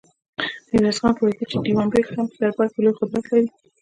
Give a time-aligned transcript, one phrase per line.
[0.71, 3.47] ميرويس خان پوهېده چې دېوان بېګ هم په دربار کې لوی قدرت لري.